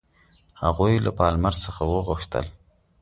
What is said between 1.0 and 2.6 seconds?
له پالمر څخه وغوښتل.